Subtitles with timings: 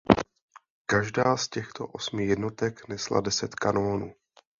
[0.85, 4.13] Každá z těchto osmi jednotek nesla deset kanónů.